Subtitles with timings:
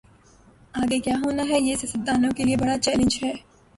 [0.79, 3.33] آگے کیا ہوناہے یہ سیاست دانوں کے لئے بڑا چیلنج ہے۔